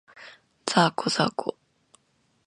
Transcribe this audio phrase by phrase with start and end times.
[0.65, 1.55] ざーこ、ざーこ